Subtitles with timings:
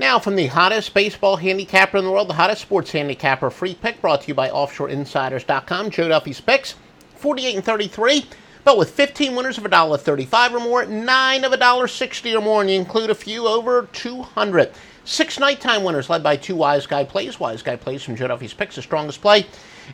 [0.00, 4.00] Now, from the hottest baseball handicapper in the world, the hottest sports handicapper free pick
[4.00, 5.90] brought to you by OffshoreInsiders.com.
[5.90, 6.74] Joe Duffy's picks
[7.16, 8.24] 48 and 33,
[8.64, 12.80] but with 15 winners of $1.35 or more, 9 of $1.60 or more, and you
[12.80, 14.72] include a few over 200.
[15.04, 17.38] Six nighttime winners led by two Wise Guy plays.
[17.38, 19.44] Wise Guy plays from Joe Duffy's picks, the strongest play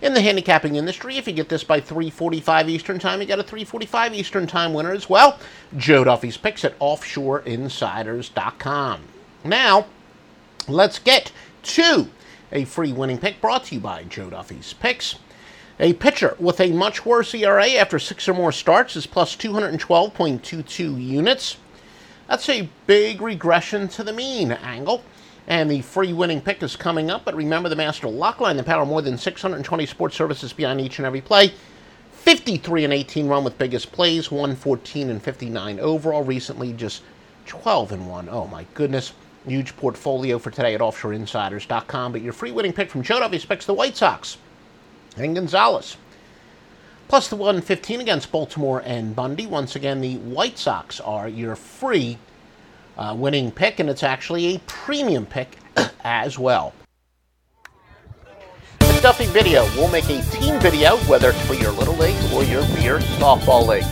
[0.02, 1.16] in the handicapping industry.
[1.16, 4.92] If you get this by 3:45 Eastern Time, you got a 3:45 Eastern Time winner
[4.92, 5.41] as well.
[5.77, 9.00] Joe Duffy's picks at OffshoreInsiders.com.
[9.45, 9.86] Now,
[10.69, 12.09] let's get to
[12.52, 15.17] a free winning pick brought to you by Joe Duffy's Picks.
[15.78, 21.05] A pitcher with a much worse ERA after six or more starts is plus 212.22
[21.05, 21.59] units.
[22.28, 25.03] That's a big regression to the mean angle.
[25.47, 27.25] And the free winning pick is coming up.
[27.25, 30.98] But remember the master lock line, the power more than 620 sports services behind each
[30.98, 31.53] and every play.
[32.12, 36.25] 53 and 18 run with biggest plays, 114 and 59 overall.
[36.25, 37.03] Recently, just
[37.47, 38.28] 12 and 1.
[38.28, 39.12] Oh my goodness.
[39.47, 42.12] Huge portfolio for today at offshoreinsiders.com.
[42.12, 44.38] But your free winning pick from Joe Duffy expects the White Sox
[45.16, 45.97] and Gonzalez.
[47.06, 49.47] Plus the 115 against Baltimore and Bundy.
[49.47, 52.19] Once again, the White Sox are your free
[52.98, 55.56] uh, winning pick, and it's actually a premium pick
[56.05, 56.72] as well.
[58.81, 59.64] The Duffy video.
[59.77, 63.69] We'll make a team video, whether it's for your little league or your beer softball
[63.69, 63.84] league.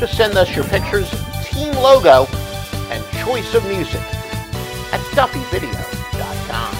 [0.00, 1.08] Just send us your pictures,
[1.44, 2.26] team logo,
[2.90, 4.02] and choice of music
[4.92, 6.77] at DuffyVideo.com.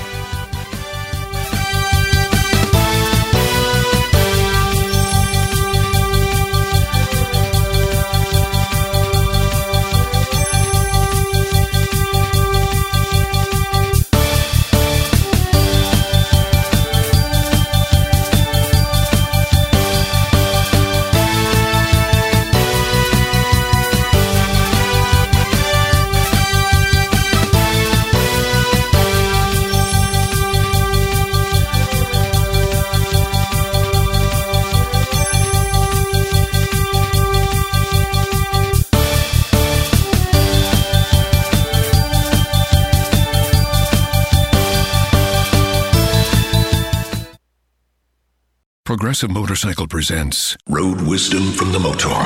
[48.88, 52.22] Progressive Motorcycle presents Road Wisdom from the Motaur.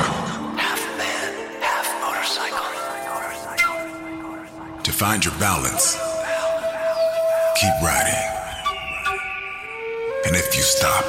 [0.56, 2.62] Half man, half motorcycle.
[4.80, 5.96] To find your balance,
[7.56, 8.14] keep riding.
[10.24, 11.04] And if you stop,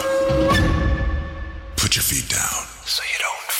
[1.77, 2.65] put your feet down.
[2.87, 3.51] So you don't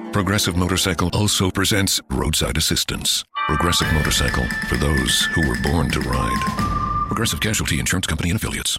[0.00, 0.12] fall.
[0.14, 3.24] Progressive Motorcycle also presents Roadside Assistance.
[3.46, 6.42] Progressive Motorcycle for those who were born to ride.
[7.08, 8.78] Progressive Casualty Insurance Company and Affiliates.